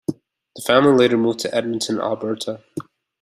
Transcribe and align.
The 0.55 0.63
family 0.65 0.97
later 0.97 1.15
moved 1.15 1.41
to 1.41 1.53
Edmonton, 1.55 1.99
Alberta. 1.99 2.63